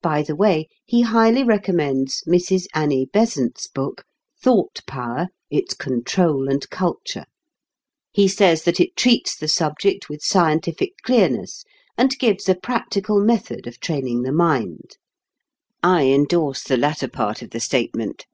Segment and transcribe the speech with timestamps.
[0.00, 2.66] By the way, he highly recommends Mrs.
[2.72, 4.04] Annie Besant's book,
[4.40, 7.24] Thought Power: Its Control and Culture.
[8.12, 11.64] He says that it treats the subject with scientific clearness,
[11.98, 14.92] and gives a practical method of training the mind,
[15.82, 18.26] I endorse the latter part of the statement.